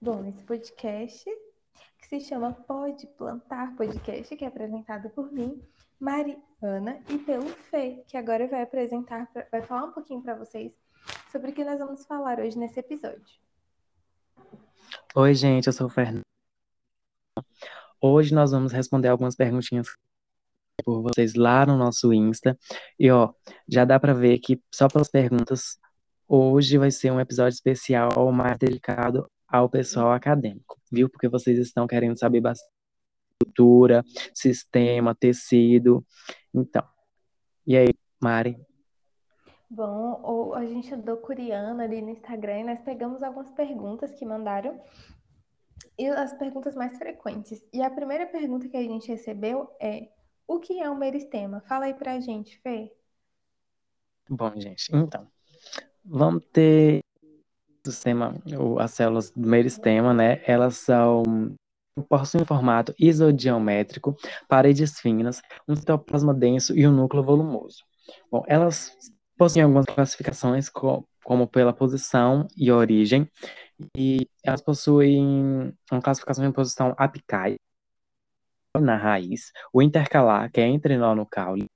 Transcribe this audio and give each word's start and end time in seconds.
Bom, 0.00 0.24
esse 0.26 0.44
podcast, 0.44 1.24
que 1.98 2.06
se 2.06 2.20
chama 2.20 2.52
Pode 2.52 3.04
Plantar 3.18 3.74
Podcast, 3.74 4.36
que 4.36 4.44
é 4.44 4.46
apresentado 4.46 5.10
por 5.10 5.32
mim, 5.32 5.60
Mariana, 5.98 7.02
e 7.10 7.18
pelo 7.18 7.48
Fê, 7.48 8.04
que 8.06 8.16
agora 8.16 8.46
vai 8.46 8.62
apresentar, 8.62 9.28
vai 9.50 9.60
falar 9.60 9.86
um 9.86 9.92
pouquinho 9.92 10.22
para 10.22 10.36
vocês 10.36 10.72
sobre 11.32 11.50
o 11.50 11.52
que 11.52 11.64
nós 11.64 11.80
vamos 11.80 12.06
falar 12.06 12.38
hoje 12.38 12.56
nesse 12.56 12.78
episódio. 12.78 13.26
Oi, 15.16 15.34
gente, 15.34 15.66
eu 15.66 15.72
sou 15.72 15.88
o 15.88 15.90
Fernando. 15.90 16.22
Hoje 18.00 18.32
nós 18.32 18.52
vamos 18.52 18.70
responder 18.70 19.08
algumas 19.08 19.34
perguntinhas 19.34 19.88
por 20.84 21.02
vocês 21.02 21.34
lá 21.34 21.66
no 21.66 21.76
nosso 21.76 22.12
Insta. 22.12 22.56
E 22.96 23.10
ó, 23.10 23.34
já 23.66 23.84
dá 23.84 23.98
para 23.98 24.14
ver 24.14 24.38
que 24.38 24.62
só 24.72 24.86
pelas 24.86 25.08
perguntas, 25.08 25.76
hoje 26.28 26.78
vai 26.78 26.92
ser 26.92 27.10
um 27.10 27.18
episódio 27.18 27.56
especial 27.56 28.30
mais 28.30 28.56
dedicado 28.58 29.28
ao 29.48 29.68
pessoal 29.68 30.12
acadêmico, 30.12 30.78
viu? 30.92 31.08
Porque 31.08 31.28
vocês 31.28 31.58
estão 31.58 31.86
querendo 31.86 32.18
saber 32.18 32.40
bastante 32.40 32.78
estrutura, 33.40 34.04
sistema, 34.34 35.14
tecido. 35.14 36.04
Então, 36.54 36.86
e 37.66 37.76
aí, 37.76 37.88
Mari? 38.20 38.58
Bom, 39.70 40.54
a 40.54 40.64
gente 40.64 40.92
andou 40.94 41.18
curiando 41.18 41.82
ali 41.82 42.00
no 42.00 42.10
Instagram 42.10 42.60
e 42.60 42.64
nós 42.64 42.80
pegamos 42.80 43.22
algumas 43.22 43.50
perguntas 43.50 44.14
que 44.14 44.24
mandaram 44.24 44.80
e 45.98 46.06
as 46.08 46.32
perguntas 46.34 46.74
mais 46.74 46.96
frequentes. 46.96 47.62
E 47.72 47.82
a 47.82 47.90
primeira 47.90 48.26
pergunta 48.26 48.68
que 48.68 48.76
a 48.76 48.82
gente 48.82 49.08
recebeu 49.08 49.70
é: 49.80 50.08
o 50.46 50.58
que 50.58 50.80
é 50.80 50.90
um 50.90 50.96
meristema? 50.96 51.60
Fala 51.68 51.84
aí 51.84 51.94
pra 51.94 52.18
gente, 52.18 52.58
Fê. 52.60 52.90
Bom, 54.28 54.52
gente, 54.58 54.90
então, 54.94 55.26
vamos 56.04 56.44
ter 56.52 57.02
sistema, 57.90 58.34
as 58.78 58.92
células 58.92 59.30
do 59.30 59.48
meristema, 59.48 60.12
né? 60.14 60.40
Elas 60.46 60.76
são 60.76 61.22
possuem 62.08 62.42
um 62.42 62.46
formato 62.46 62.94
isodiométrico, 62.98 64.16
paredes 64.48 65.00
finas, 65.00 65.42
um 65.66 65.74
citoplasma 65.74 66.32
denso 66.32 66.76
e 66.76 66.86
um 66.86 66.92
núcleo 66.92 67.22
volumoso. 67.22 67.82
Bom, 68.30 68.44
elas 68.46 68.92
possuem 69.36 69.64
algumas 69.64 69.86
classificações, 69.86 70.68
como 70.68 71.46
pela 71.46 71.72
posição 71.72 72.46
e 72.56 72.70
origem, 72.70 73.28
e 73.96 74.28
elas 74.44 74.60
possuem 74.60 75.72
uma 75.90 76.02
classificação 76.02 76.44
em 76.44 76.52
posição 76.52 76.94
apical 76.96 77.54
na 78.80 78.96
raiz, 78.96 79.50
o 79.72 79.82
intercalar, 79.82 80.50
que 80.52 80.60
é 80.60 80.66
entre 80.66 80.96
nó 80.96 81.14
no 81.14 81.26
caule, 81.26 81.68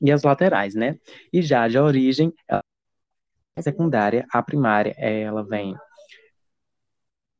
e 0.00 0.10
as 0.10 0.22
laterais, 0.22 0.74
né? 0.74 0.98
E 1.32 1.42
já 1.42 1.68
de 1.68 1.78
origem, 1.78 2.32
ela 2.48 2.62
secundária, 3.60 4.26
a 4.32 4.42
primária, 4.42 4.94
ela 4.98 5.44
vem 5.44 5.76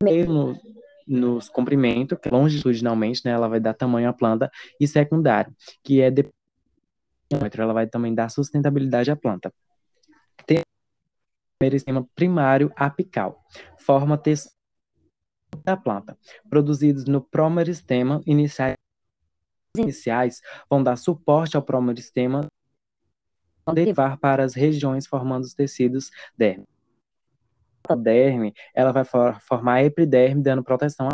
meio 0.02 0.26
no, 0.26 0.60
nos 1.06 1.48
comprimentos, 1.48 2.18
é 2.22 2.28
longitudinalmente, 2.30 3.22
né, 3.24 3.30
ela 3.30 3.48
vai 3.48 3.60
dar 3.60 3.74
tamanho 3.74 4.08
à 4.08 4.12
planta, 4.12 4.50
e 4.80 4.86
secundário, 4.86 5.54
que 5.82 6.00
é 6.00 6.10
depois 6.10 6.34
ela 7.56 7.72
vai 7.72 7.86
também 7.86 8.14
dar 8.14 8.28
sustentabilidade 8.28 9.10
à 9.10 9.16
planta. 9.16 9.52
Tem 10.44 10.60
meristema 11.62 12.06
primário 12.14 12.72
apical, 12.76 13.40
forma 13.78 14.18
textura 14.18 14.54
da 15.64 15.76
planta, 15.76 16.18
produzidos 16.50 17.04
no 17.04 17.22
promeristema 17.22 18.20
iniciais 18.26 18.76
iniciais 19.76 20.42
vão 20.68 20.82
dar 20.82 20.96
suporte 20.96 21.56
ao 21.56 21.62
promeristema 21.62 22.46
derivar 23.74 24.18
para 24.18 24.44
as 24.44 24.54
regiões 24.54 25.06
formando 25.06 25.44
os 25.44 25.54
tecidos 25.54 26.10
derme. 26.36 26.66
A 27.88 27.94
derme, 27.94 28.54
ela 28.74 28.92
vai 28.92 29.04
for, 29.04 29.40
formar 29.40 29.74
a 29.74 29.84
epiderme, 29.84 30.42
dando 30.42 30.62
proteção 30.62 31.08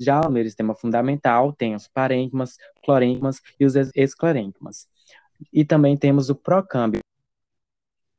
já 0.00 0.20
o 0.20 0.30
meristema 0.30 0.74
fundamental 0.74 1.52
tem 1.52 1.74
os 1.74 1.88
parênquimas, 1.88 2.56
clorênquimas 2.84 3.40
e 3.58 3.64
os 3.64 3.74
esclerênquimas. 3.96 4.88
E 5.52 5.64
também 5.64 5.96
temos 5.96 6.30
o 6.30 6.36
procâmbio 6.36 7.00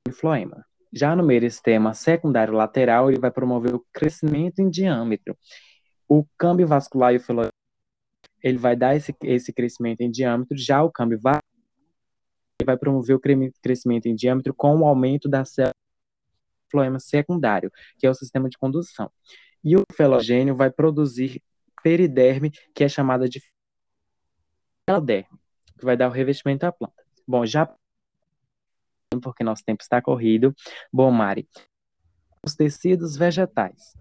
e 0.08 0.12
floema. 0.12 0.66
Já 0.92 1.16
no 1.16 1.24
meristema 1.24 1.94
secundário 1.94 2.54
lateral, 2.54 3.09
ele 3.09 3.20
vai 3.20 3.32
promover 3.32 3.76
o 3.76 3.86
crescimento 3.94 4.59
em 4.59 4.70
diâmetro. 4.70 5.38
O 6.08 6.26
câmbio 6.38 6.68
vascular 6.68 7.14
e 7.14 7.18
o 7.18 7.22
filoema, 7.22 7.52
ele 8.44 8.58
vai 8.58 8.76
dar 8.76 8.96
esse, 8.96 9.16
esse 9.24 9.54
crescimento 9.54 10.02
em 10.02 10.12
diâmetro. 10.12 10.58
Já 10.58 10.84
o 10.84 10.92
câmbio 10.92 11.20
vascular 11.20 11.44
vai 12.66 12.78
promover 12.78 13.16
o 13.16 13.22
crescimento 13.62 14.08
em 14.08 14.16
diâmetro 14.16 14.53
com 14.53 14.78
o 14.78 14.86
aumento 14.86 15.30
da 15.30 15.46
célula 15.46 15.74
floema 16.70 17.00
secundário, 17.00 17.72
que 17.97 18.06
é 18.06 18.09
o 18.09 18.14
sistema 18.14 18.47
de 18.47 18.58
condução. 18.58 19.12
E 19.64 19.75
o 19.75 19.84
felogênio 19.92 20.56
vai 20.56 20.70
produzir 20.70 21.42
periderme, 21.84 22.52
que 22.74 22.84
é 22.84 22.90
chamada 22.90 23.28
de 23.28 23.42
feloderme, 24.88 25.40
que 25.78 25.86
vai 25.86 25.97
dar 25.97 26.08
o 26.08 26.12
revestimento 26.12 26.66
à 26.66 26.72
planta. 26.72 27.03
Bom, 27.28 27.46
já 27.46 27.74
porque 29.24 29.44
nosso 29.44 29.64
tempo 29.66 29.81
está 29.81 30.00
corrido. 30.02 30.53
Bom, 30.94 31.09
Mari, 31.09 31.50
os 32.46 32.56
tecidos 32.56 33.18
vegetais. 33.18 33.97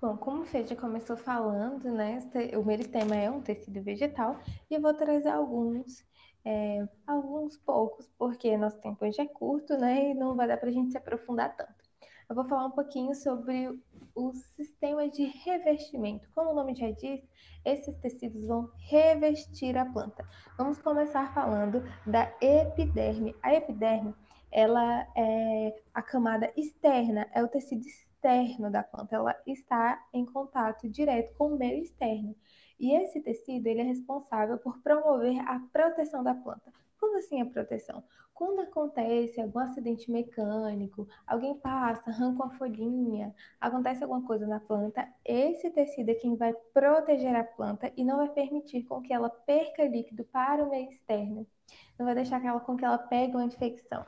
Bom, 0.00 0.16
como 0.16 0.42
o 0.42 0.44
Fê 0.44 0.66
já 0.66 0.74
começou 0.74 1.16
falando, 1.16 1.84
né, 1.84 2.18
o 2.54 2.64
meristema 2.64 3.14
é 3.14 3.30
um 3.30 3.40
tecido 3.40 3.80
vegetal 3.82 4.38
e 4.68 4.74
eu 4.74 4.80
vou 4.80 4.92
trazer 4.92 5.28
alguns 5.28 6.04
é, 6.44 6.86
alguns 7.06 7.56
poucos, 7.58 8.08
porque 8.18 8.56
nosso 8.56 8.80
tempo 8.80 9.04
hoje 9.04 9.20
é 9.20 9.26
curto, 9.26 9.76
né? 9.76 10.10
E 10.10 10.14
não 10.14 10.34
vai 10.34 10.48
dar 10.48 10.56
para 10.56 10.68
a 10.68 10.72
gente 10.72 10.90
se 10.90 10.98
aprofundar 10.98 11.56
tanto. 11.56 11.82
Eu 12.28 12.34
vou 12.34 12.44
falar 12.46 12.66
um 12.66 12.70
pouquinho 12.70 13.14
sobre 13.14 13.78
o 14.14 14.32
sistema 14.32 15.08
de 15.08 15.24
revestimento. 15.24 16.28
Como 16.34 16.50
o 16.50 16.54
nome 16.54 16.74
já 16.74 16.90
diz, 16.90 17.20
esses 17.64 17.94
tecidos 17.98 18.46
vão 18.46 18.70
revestir 18.88 19.76
a 19.76 19.84
planta. 19.84 20.26
Vamos 20.56 20.80
começar 20.80 21.32
falando 21.34 21.82
da 22.06 22.32
epiderme. 22.40 23.36
A 23.42 23.54
epiderme, 23.54 24.14
ela 24.50 25.06
é 25.14 25.82
a 25.92 26.02
camada 26.02 26.50
externa, 26.56 27.28
é 27.32 27.42
o 27.42 27.48
tecido 27.48 27.86
externo 27.86 28.70
da 28.70 28.82
planta. 28.82 29.14
Ela 29.14 29.36
está 29.46 30.02
em 30.12 30.24
contato 30.24 30.88
direto 30.88 31.36
com 31.36 31.48
o 31.48 31.58
meio 31.58 31.82
externo. 31.82 32.34
E 32.78 32.94
esse 32.94 33.20
tecido 33.20 33.66
ele 33.66 33.80
é 33.80 33.84
responsável 33.84 34.58
por 34.58 34.78
promover 34.82 35.38
a 35.48 35.60
proteção 35.72 36.22
da 36.22 36.34
planta. 36.34 36.72
Como 36.98 37.18
assim 37.18 37.40
a 37.40 37.46
proteção? 37.46 38.04
Quando 38.32 38.60
acontece 38.60 39.40
algum 39.40 39.58
acidente 39.58 40.10
mecânico, 40.10 41.06
alguém 41.26 41.58
passa, 41.58 42.10
arranca 42.10 42.44
uma 42.44 42.56
folhinha, 42.56 43.34
acontece 43.60 44.02
alguma 44.02 44.22
coisa 44.22 44.46
na 44.46 44.60
planta, 44.60 45.06
esse 45.24 45.68
tecido 45.70 46.10
é 46.10 46.14
quem 46.14 46.36
vai 46.36 46.54
proteger 46.72 47.34
a 47.34 47.44
planta 47.44 47.92
e 47.96 48.04
não 48.04 48.18
vai 48.18 48.28
permitir 48.28 48.84
com 48.84 49.02
que 49.02 49.12
ela 49.12 49.28
perca 49.28 49.84
líquido 49.84 50.24
para 50.24 50.64
o 50.64 50.70
meio 50.70 50.88
externo. 50.88 51.46
Não 51.98 52.06
vai 52.06 52.14
deixar 52.14 52.40
com 52.60 52.76
que 52.76 52.84
ela 52.84 52.98
pegue 52.98 53.36
uma 53.36 53.44
infecção. 53.44 54.06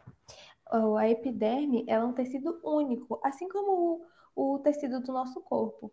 A 0.99 1.09
epiderme 1.09 1.85
é 1.87 2.03
um 2.03 2.13
tecido 2.13 2.61
único, 2.65 3.21
assim 3.23 3.49
como 3.49 4.03
o, 4.35 4.55
o 4.55 4.59
tecido 4.61 5.01
do 5.01 5.13
nosso 5.13 5.41
corpo 5.43 5.93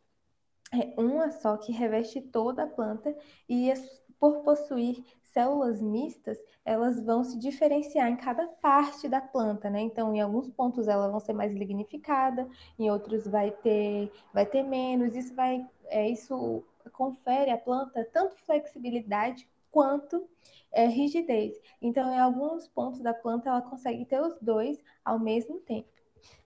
é 0.74 0.94
uma 1.00 1.32
só 1.32 1.58
que 1.58 1.72
reveste 1.72 2.22
toda 2.22 2.64
a 2.64 2.68
planta 2.68 3.16
e 3.48 3.74
por 4.20 4.44
possuir 4.44 5.04
células 5.34 5.82
mistas, 5.82 6.38
elas 6.64 7.04
vão 7.04 7.24
se 7.24 7.40
diferenciar 7.40 8.10
em 8.10 8.16
cada 8.16 8.48
parte 8.48 9.08
da 9.10 9.20
planta, 9.20 9.70
né? 9.70 9.82
Então, 9.82 10.14
em 10.14 10.22
alguns 10.22 10.50
pontos 10.50 10.88
elas 10.88 11.10
vão 11.10 11.20
ser 11.20 11.34
mais 11.34 11.54
lignificada, 11.54 12.48
em 12.78 12.92
outros 12.92 13.26
vai 13.26 13.50
ter, 13.50 14.12
vai 14.34 14.46
ter 14.46 14.62
menos. 14.64 15.16
Isso 15.16 15.34
vai, 15.34 15.66
é, 15.86 16.08
isso 16.10 16.64
confere 16.94 17.50
à 17.50 17.58
planta 17.58 18.08
tanto 18.14 18.36
flexibilidade 18.46 19.48
quanto 19.72 20.28
é, 20.72 20.86
rigidez. 20.86 21.60
Então, 21.82 22.14
em 22.14 22.20
alguns 22.20 22.68
pontos 22.68 23.02
da 23.02 23.14
planta 23.14 23.50
ela 23.50 23.62
consegue 23.62 24.06
ter 24.06 24.22
os 24.22 24.38
dois 24.40 24.84
ao 25.04 25.18
mesmo 25.18 25.60
tempo. 25.62 25.90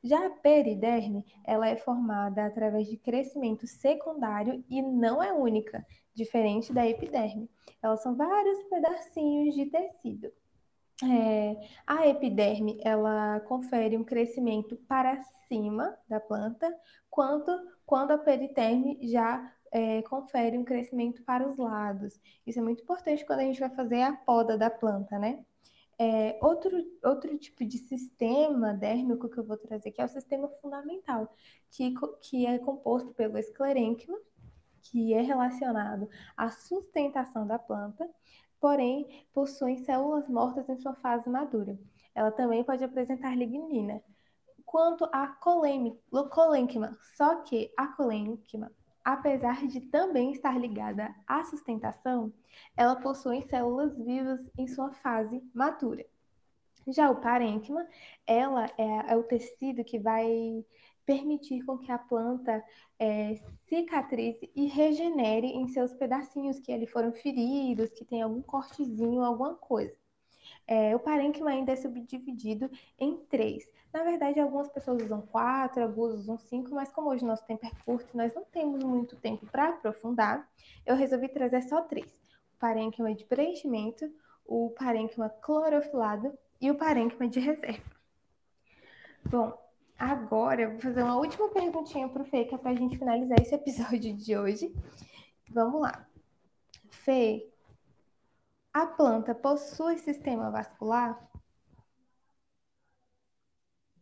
Já 0.03 0.27
a 0.27 0.29
periderme, 0.29 1.25
ela 1.43 1.67
é 1.67 1.75
formada 1.75 2.45
através 2.45 2.87
de 2.87 2.97
crescimento 2.97 3.65
secundário 3.67 4.63
e 4.69 4.81
não 4.81 5.21
é 5.21 5.33
única, 5.33 5.85
diferente 6.13 6.71
da 6.71 6.87
epiderme. 6.87 7.49
Elas 7.81 8.01
são 8.01 8.15
vários 8.15 8.63
pedacinhos 8.63 9.55
de 9.55 9.65
tecido. 9.65 10.31
É, 11.03 11.57
a 11.85 12.07
epiderme, 12.07 12.79
ela 12.83 13.41
confere 13.41 13.97
um 13.97 14.03
crescimento 14.03 14.77
para 14.87 15.21
cima 15.47 15.97
da 16.07 16.19
planta, 16.19 16.73
quanto 17.09 17.51
quando 17.85 18.11
a 18.11 18.17
periterme 18.17 18.97
já 19.03 19.51
é, 19.71 20.01
confere 20.03 20.57
um 20.57 20.63
crescimento 20.63 21.21
para 21.23 21.47
os 21.47 21.57
lados. 21.57 22.19
Isso 22.47 22.59
é 22.59 22.61
muito 22.61 22.81
importante 22.81 23.25
quando 23.25 23.41
a 23.41 23.43
gente 23.43 23.59
vai 23.59 23.69
fazer 23.69 24.01
a 24.03 24.13
poda 24.13 24.57
da 24.57 24.69
planta, 24.69 25.19
né? 25.19 25.43
É, 25.97 26.37
outro, 26.41 26.71
outro 27.03 27.37
tipo 27.37 27.63
de 27.65 27.77
sistema 27.77 28.73
dérmico 28.73 29.29
que 29.29 29.37
eu 29.37 29.45
vou 29.45 29.57
trazer 29.57 29.89
aqui 29.89 30.01
é 30.01 30.05
o 30.05 30.09
sistema 30.09 30.49
fundamental, 30.61 31.33
que, 31.71 31.93
que 32.21 32.45
é 32.45 32.59
composto 32.59 33.13
pelo 33.13 33.37
esclerênquima, 33.37 34.17
que 34.81 35.13
é 35.13 35.21
relacionado 35.21 36.09
à 36.35 36.49
sustentação 36.49 37.47
da 37.47 37.57
planta, 37.57 38.09
porém 38.59 39.25
possui 39.33 39.77
células 39.77 40.27
mortas 40.27 40.67
em 40.69 40.77
sua 40.77 40.95
fase 40.95 41.29
madura. 41.29 41.77
Ela 42.13 42.31
também 42.31 42.63
pode 42.63 42.83
apresentar 42.83 43.35
lignina. 43.37 44.01
quanto 44.65 45.05
a 45.11 45.27
colênquima. 45.27 46.97
Só 47.15 47.41
que 47.43 47.71
a 47.77 47.87
colênquima, 47.87 48.71
apesar 49.05 49.67
de 49.67 49.79
também 49.81 50.31
estar 50.31 50.59
ligada 50.59 51.13
à 51.27 51.43
sustentação, 51.43 52.33
ela 52.75 52.95
possui 52.95 53.43
células 53.43 53.95
vivas 53.95 54.41
em 54.57 54.67
sua 54.67 54.91
fase 54.91 55.43
matura. 55.53 56.03
Já 56.87 57.09
o 57.11 57.21
parênquima, 57.21 57.87
ela 58.25 58.65
é, 58.77 59.13
é 59.13 59.15
o 59.15 59.23
tecido 59.23 59.83
que 59.83 59.99
vai 59.99 60.65
permitir 61.05 61.63
com 61.63 61.77
que 61.77 61.91
a 61.91 61.99
planta 61.99 62.63
é, 62.97 63.35
cicatrize 63.67 64.51
e 64.55 64.65
regenere 64.65 65.47
em 65.47 65.67
seus 65.67 65.93
pedacinhos 65.93 66.59
que 66.59 66.73
ali 66.73 66.87
foram 66.87 67.13
feridos, 67.13 67.91
que 67.91 68.03
tem 68.03 68.23
algum 68.23 68.41
cortezinho, 68.41 69.23
alguma 69.23 69.53
coisa. 69.55 69.95
É, 70.67 70.95
o 70.95 70.99
parênquima 70.99 71.51
ainda 71.51 71.71
é 71.71 71.75
subdividido 71.75 72.69
em 72.99 73.17
três. 73.29 73.63
Na 73.93 74.03
verdade, 74.03 74.39
algumas 74.39 74.67
pessoas 74.67 75.03
usam 75.03 75.21
quatro, 75.21 75.83
algumas 75.83 76.19
usam 76.19 76.37
cinco, 76.37 76.73
mas 76.73 76.91
como 76.91 77.09
hoje 77.09 77.23
nosso 77.23 77.45
tempo 77.45 77.65
é 77.65 77.71
curto, 77.85 78.17
nós 78.17 78.33
não 78.33 78.43
temos 78.43 78.83
muito 78.83 79.15
tempo 79.15 79.45
para 79.45 79.69
aprofundar, 79.69 80.49
eu 80.85 80.95
resolvi 80.95 81.29
trazer 81.29 81.61
só 81.63 81.81
três. 81.81 82.11
O 82.55 82.59
parênquima 82.59 83.13
de 83.13 83.23
preenchimento, 83.23 84.11
o 84.45 84.71
parênquima 84.71 85.29
clorofilado 85.29 86.37
e 86.59 86.69
o 86.71 86.75
parênquima 86.75 87.27
de 87.27 87.39
reserva. 87.39 87.95
Bom, 89.25 89.53
agora 89.97 90.61
eu 90.61 90.71
vou 90.71 90.79
fazer 90.79 91.01
uma 91.01 91.17
última 91.17 91.49
perguntinha 91.49 92.09
para 92.09 92.21
o 92.21 92.25
Fê, 92.25 92.45
que 92.45 92.55
é 92.55 92.57
para 92.57 92.71
a 92.71 92.75
gente 92.75 92.97
finalizar 92.97 93.39
esse 93.39 93.55
episódio 93.55 94.13
de 94.13 94.37
hoje. 94.37 94.75
Vamos 95.49 95.81
lá. 95.81 96.05
Fê, 96.89 97.47
a 98.75 98.85
planta 98.85 99.33
possui 99.33 99.97
sistema 99.97 100.51
vascular? 100.51 101.17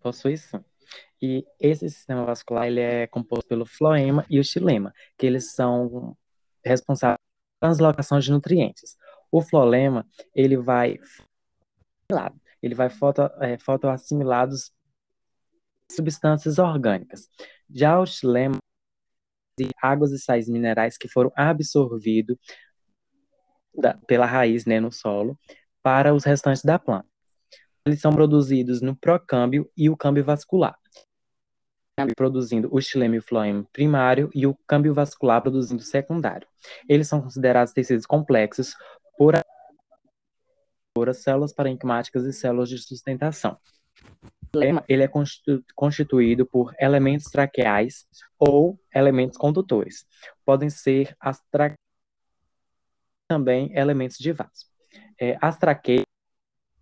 Possui 0.02 0.36
sim. 0.36 0.66
E 1.22 1.46
esse 1.60 1.88
sistema 1.92 2.26
vascular 2.26 2.66
ele 2.66 2.80
é 2.80 3.06
composto 3.06 3.48
pelo 3.48 3.68
floema 3.68 4.26
e 4.28 4.40
o 4.40 4.44
xilema, 4.44 4.92
que 5.16 5.28
eles 5.28 5.54
são 5.54 6.18
responsáveis 6.66 7.20
pela 7.60 7.70
translocação 7.70 8.18
de 8.18 8.32
nutrientes. 8.32 8.98
O 9.32 9.44
floema 9.44 10.08
ele 10.34 10.58
vai 10.58 11.00
ele 12.60 12.74
vai 12.74 12.90
foto, 12.90 13.22
é, 13.42 13.60
fotoassimilados 13.60 14.72
substâncias 15.92 16.58
orgânicas. 16.58 17.30
Já 17.70 18.00
o 18.00 18.08
xilema 18.08 18.58
de 19.56 19.70
águas 19.80 20.12
e 20.12 20.18
sais 20.18 20.50
minerais 20.50 20.98
que 20.98 21.08
foram 21.08 21.32
absorvidos 21.36 22.38
da, 23.76 23.96
pela 24.08 24.26
raiz 24.26 24.66
né, 24.66 24.80
no 24.80 24.92
solo 24.92 25.38
para 25.82 26.14
os 26.14 26.24
restantes 26.24 26.64
da 26.64 26.80
planta. 26.80 27.08
Eles 27.86 28.00
são 28.00 28.14
produzidos 28.14 28.82
no 28.82 28.96
procâmbio 28.96 29.70
e 29.76 29.90
o 29.90 29.98
câmbio 29.98 30.24
vascular. 30.24 30.78
Produzindo 32.16 32.70
o 32.72 32.82
xilema 32.82 33.16
e 33.16 33.20
o 33.20 33.24
floema 33.24 33.68
primário 33.72 34.30
e 34.34 34.48
o 34.48 34.58
câmbio 34.66 34.94
vascular 34.94 35.42
produzindo 35.42 35.82
o 35.82 35.86
secundário. 35.86 36.48
Eles 36.88 37.08
são 37.08 37.22
considerados 37.22 37.74
tecidos 37.74 38.06
complexos 38.06 38.76
por 39.18 39.36
células 41.14 41.54
parenquimáticas 41.54 42.24
e 42.26 42.34
células 42.34 42.70
de 42.70 42.78
sustentação. 42.78 43.58
Ele 44.88 45.04
é 45.04 45.10
constituído 45.76 46.46
por 46.46 46.74
elementos 46.80 47.26
traqueais 47.26 48.06
ou 48.38 48.80
elementos 48.94 49.38
condutores. 49.38 50.06
Podem 50.46 50.70
ser 50.70 51.16
as 51.20 51.42
traqueias 51.52 51.83
também 53.34 53.76
elementos 53.76 54.18
de 54.20 54.32
vaso. 54.32 54.68
É, 55.20 55.36
as 55.42 55.58
traqueias 55.58 56.06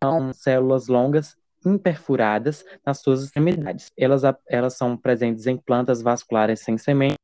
são 0.03 0.33
células 0.33 0.88
longas 0.89 1.38
imperfuradas 1.65 2.65
nas 2.86 3.00
suas 3.00 3.24
extremidades. 3.24 3.89
Elas, 3.98 4.24
elas 4.50 4.75
são 4.75 4.98
presentes 4.98 5.48
em 5.48 5.56
plantas 5.56 6.01
vasculares 6.01 6.59
sem 6.59 6.77
sementes, 6.77 7.15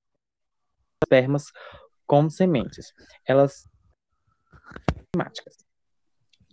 espermas 1.04 1.52
com 2.06 2.30
sementes. 2.30 2.94
Elas. 3.26 3.68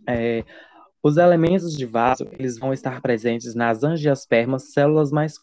É, 0.09 0.45
os 1.01 1.17
elementos 1.17 1.77
de 1.77 1.87
vaso 1.87 2.27
eles 2.33 2.59
vão 2.59 2.73
estar 2.73 3.01
presentes 3.01 3.55
nas 3.55 3.85
angiospermas, 3.85 4.73
células 4.73 5.13
mais 5.13 5.39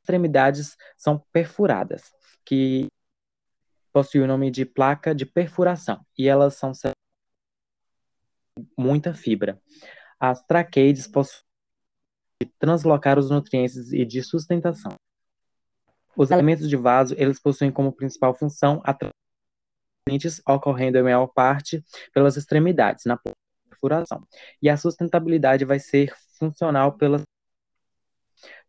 extremidades 0.00 0.76
são 0.96 1.22
perfuradas, 1.32 2.10
que 2.44 2.88
possui 3.92 4.20
o 4.20 4.26
nome 4.26 4.50
de 4.50 4.64
placa 4.64 5.14
de 5.14 5.26
perfuração 5.26 6.04
e 6.16 6.28
elas 6.28 6.56
são 6.56 6.72
muita 8.76 9.14
fibra. 9.14 9.60
As 10.18 10.42
traqueides 10.44 11.06
possuem 11.06 11.44
translocar 12.58 13.18
os 13.18 13.30
nutrientes 13.30 13.92
e 13.92 14.04
de 14.04 14.22
sustentação. 14.22 14.92
Os 16.16 16.30
elementos 16.30 16.68
de 16.68 16.76
vaso, 16.76 17.14
eles 17.16 17.40
possuem 17.40 17.70
como 17.70 17.92
principal 17.92 18.34
função 18.34 18.82
a 18.84 18.96
ocorrendo 20.48 20.98
em 20.98 21.02
maior 21.02 21.26
parte 21.28 21.84
pelas 22.12 22.36
extremidades, 22.36 23.04
na 23.04 23.18
perfuração. 23.68 24.26
E 24.60 24.68
a 24.68 24.76
sustentabilidade 24.76 25.64
vai 25.64 25.78
ser 25.78 26.14
funcional 26.38 26.96
pela 26.96 27.22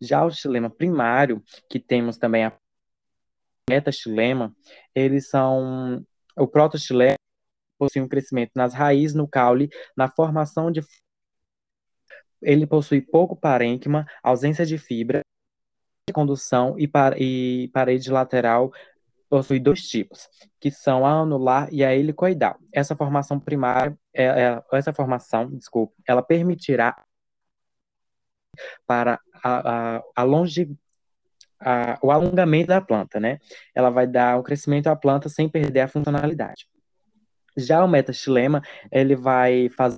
já 0.02 0.24
o 0.26 0.32
xilema 0.32 0.70
primário, 0.70 1.44
que 1.70 1.80
temos 1.80 2.18
também 2.18 2.46
a 2.46 2.58
metaxilema, 3.70 4.56
eles 4.94 5.30
são 5.30 6.04
o 6.38 6.48
protoxilema 6.48 7.16
possui 7.78 8.02
um 8.02 8.08
crescimento 8.10 8.52
nas 8.56 8.74
raízes, 8.74 9.16
no 9.16 9.28
caule, 9.28 9.70
na 9.96 10.10
formação 10.10 10.70
de 10.70 10.82
ele 12.42 12.66
possui 12.68 13.02
pouco 13.02 13.36
parênquima, 13.36 14.06
ausência 14.24 14.66
de 14.66 14.78
fibra, 14.78 15.22
condução 16.14 16.78
e, 16.78 16.88
par... 16.88 17.20
e 17.20 17.70
parede 17.74 18.10
lateral 18.12 18.72
possui 19.30 19.60
dois 19.60 19.82
tipos, 19.82 20.28
que 20.60 20.72
são 20.72 21.06
a 21.06 21.12
anular 21.22 21.68
e 21.72 21.84
a 21.84 21.96
helicoidal. 21.96 22.58
Essa 22.74 22.96
formação 22.96 23.40
primária, 23.40 23.98
é, 24.14 24.26
é, 24.26 24.64
essa 24.74 24.92
formação, 24.92 25.50
desculpe, 25.52 25.94
ela 26.08 26.24
permitirá 26.24 27.06
para 28.88 29.20
a, 29.44 29.98
a, 29.98 30.04
a 30.16 30.24
longe, 30.24 30.76
a, 31.60 31.98
o 32.02 32.12
alongamento 32.12 32.68
da 32.68 32.82
planta, 32.82 33.20
né? 33.20 33.40
Ela 33.76 33.90
vai 33.90 34.08
dar 34.08 34.38
o 34.38 34.44
crescimento 34.44 34.88
à 34.88 34.96
planta 34.96 35.30
sem 35.30 35.50
perder 35.50 35.82
a 35.82 35.88
funcionalidade. 35.88 36.68
Já 37.58 37.84
o 37.84 37.88
metaxilema, 37.88 38.62
ele 38.92 39.16
vai 39.16 39.70
fazer 39.70 39.98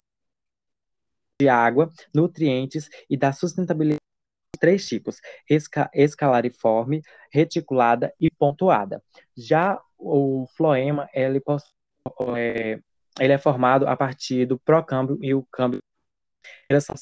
de 1.41 1.49
água, 1.49 1.89
nutrientes 2.13 2.87
e 3.09 3.17
da 3.17 3.33
sustentabilidade 3.33 3.99
de 4.55 4.59
três 4.59 4.87
tipos: 4.87 5.17
esca 5.49 5.89
escalariforme, 5.93 7.01
reticulada 7.31 8.13
e 8.19 8.29
pontuada. 8.29 9.03
Já 9.35 9.81
o 9.97 10.47
floema, 10.55 11.09
ele, 11.13 11.41
é, 12.37 12.79
ele 13.19 13.33
é 13.33 13.37
formado 13.37 13.87
a 13.87 13.95
partir 13.95 14.45
do 14.45 14.59
procâmbio 14.59 15.17
e 15.21 15.33
o 15.33 15.45
câmbio. 15.51 15.79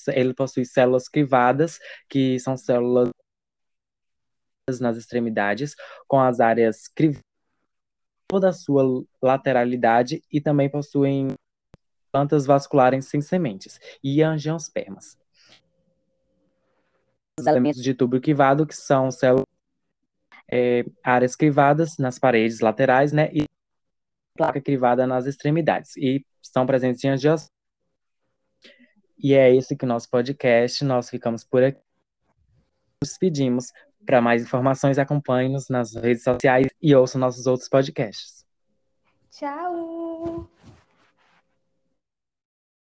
Ele 0.07 0.33
possui 0.33 0.65
células 0.65 1.07
crivadas, 1.07 1.79
que 2.09 2.39
são 2.39 2.57
células 2.57 3.09
nas 4.79 4.97
extremidades, 4.97 5.73
com 6.07 6.19
as 6.19 6.39
áreas 6.39 6.87
crivadas 6.87 7.23
toda 8.29 8.49
a 8.49 8.53
sua 8.53 9.03
lateralidade 9.21 10.23
e 10.31 10.39
também 10.39 10.69
possuem 10.69 11.29
plantas 12.11 12.45
vasculares 12.45 13.07
sem 13.07 13.21
sementes 13.21 13.79
e 14.03 14.21
angiospermas. 14.21 15.17
Os 17.39 17.47
elementos 17.47 17.81
de 17.81 17.93
tubo 17.93 18.21
crivado, 18.21 18.67
que 18.67 18.75
são 18.75 19.09
células, 19.09 19.45
é, 20.51 20.85
áreas 21.03 21.35
crivadas 21.35 21.97
nas 21.97 22.19
paredes 22.19 22.59
laterais, 22.59 23.11
né, 23.11 23.31
e 23.33 23.45
placa 24.37 24.61
crivada 24.61 25.07
nas 25.07 25.25
extremidades, 25.25 25.97
e 25.97 26.23
estão 26.41 26.65
presentes 26.67 27.03
em 27.03 27.09
angiospermas. 27.09 27.49
E 29.17 29.33
é 29.33 29.53
esse 29.53 29.75
que 29.75 29.85
o 29.85 29.87
nosso 29.87 30.09
podcast, 30.09 30.83
nós 30.85 31.09
ficamos 31.09 31.43
por 31.43 31.63
aqui. 31.63 31.81
Nos 33.03 33.17
pedimos 33.17 33.71
para 34.05 34.21
mais 34.21 34.43
informações, 34.43 34.97
acompanhe-nos 34.97 35.69
nas 35.69 35.95
redes 35.95 36.23
sociais 36.23 36.67
e 36.81 36.95
ouça 36.95 37.17
nossos 37.17 37.47
outros 37.47 37.69
podcasts. 37.69 38.45
Tchau! 39.31 40.49